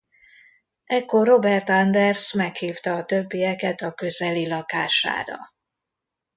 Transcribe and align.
Ekkor 0.85 1.27
Robert 1.27 1.69
Anders 1.69 2.33
meghívta 2.33 2.93
a 2.93 3.05
többieket 3.05 3.81
a 3.81 3.93
közeli 3.93 4.47
lakására. 4.47 5.37